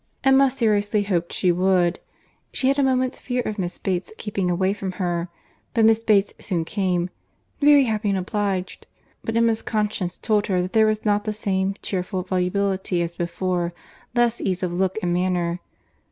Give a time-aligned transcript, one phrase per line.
[0.23, 1.99] Emma seriously hoped she would.
[2.51, 5.29] She had a moment's fear of Miss Bates keeping away from her.
[5.75, 11.05] But Miss Bates soon came—"Very happy and obliged"—but Emma's conscience told her that there was
[11.05, 15.59] not the same cheerful volubility as before—less ease of look and manner.